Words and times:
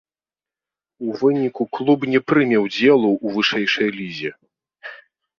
У 1.07 1.17
выніку 1.19 1.63
клуб 1.77 1.99
не 2.13 2.21
прыме 2.29 2.57
ўдзелу 2.65 3.11
ў 3.11 3.27
вышэйшай 3.35 3.89
лізе. 3.99 4.31